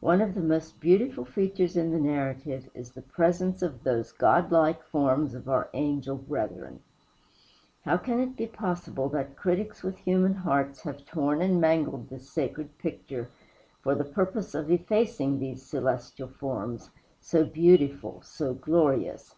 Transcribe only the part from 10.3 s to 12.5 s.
hearts have torn and mangled this